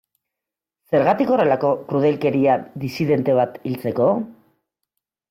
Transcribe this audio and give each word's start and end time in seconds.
Zergatik 0.93 1.33
horrelako 1.35 1.69
krudelkeria 1.91 2.55
disidente 2.85 3.37
bat 3.41 3.61
hiltzeko? 3.71 4.09